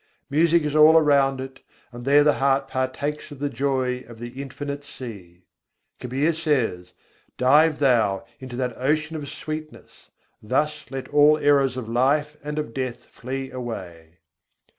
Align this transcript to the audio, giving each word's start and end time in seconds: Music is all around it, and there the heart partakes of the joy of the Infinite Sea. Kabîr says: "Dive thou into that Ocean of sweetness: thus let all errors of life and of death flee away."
Music 0.31 0.63
is 0.63 0.75
all 0.75 0.97
around 0.97 1.39
it, 1.39 1.59
and 1.91 2.05
there 2.05 2.23
the 2.23 2.39
heart 2.41 2.67
partakes 2.67 3.29
of 3.29 3.37
the 3.37 3.51
joy 3.51 3.99
of 4.07 4.17
the 4.17 4.41
Infinite 4.41 4.83
Sea. 4.83 5.43
Kabîr 5.99 6.33
says: 6.33 6.93
"Dive 7.37 7.77
thou 7.77 8.25
into 8.39 8.55
that 8.55 8.75
Ocean 8.79 9.15
of 9.15 9.29
sweetness: 9.29 10.09
thus 10.41 10.89
let 10.89 11.07
all 11.09 11.37
errors 11.37 11.77
of 11.77 11.87
life 11.87 12.35
and 12.43 12.57
of 12.57 12.73
death 12.73 13.05
flee 13.05 13.51
away." 13.51 14.17